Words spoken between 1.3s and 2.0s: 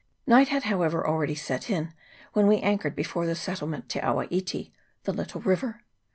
set in